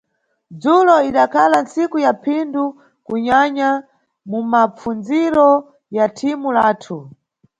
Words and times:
Dzulo 0.59 0.95
idakhala 1.09 1.57
ntsiku 1.63 1.97
ya 2.05 2.13
phindu 2.23 2.63
kunyanya 3.05 3.69
mumapfundziro 4.29 5.49
ya 5.97 6.05
thimu 6.17 6.49
lathu. 6.57 6.97